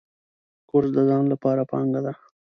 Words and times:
کورس 0.69 0.89
د 0.95 0.99
ځان 1.09 1.23
لپاره 1.33 1.61
پانګه 1.71 2.01
ده. 2.05 2.13